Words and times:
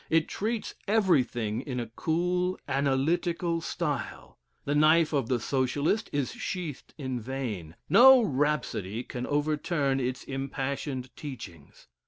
It 0.09 0.27
treats 0.27 0.73
everything 0.87 1.61
in 1.61 1.79
a 1.79 1.85
cool, 1.85 2.57
analytic 2.67 3.41
style. 3.61 4.39
The 4.65 4.73
knife 4.73 5.13
of 5.13 5.27
the 5.29 5.39
Socialist 5.39 6.09
is 6.11 6.31
sheathed 6.31 6.95
in 6.97 7.19
vain; 7.19 7.75
no 7.87 8.23
rhapsody 8.23 9.03
can 9.03 9.27
overturn 9.27 9.99
its 9.99 10.23
impassioned 10.23 11.15
teachings. 11.15 11.87